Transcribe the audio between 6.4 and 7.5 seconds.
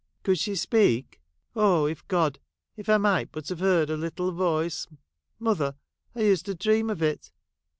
to dream of it.